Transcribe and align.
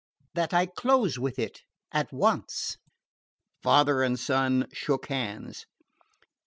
"That 0.33 0.51
I 0.51 0.65
close 0.65 1.19
with 1.19 1.37
it 1.37 1.61
at 1.91 2.11
once." 2.11 2.77
Father 3.61 4.01
and 4.01 4.19
son 4.19 4.65
shook 4.73 5.09
hands. 5.09 5.67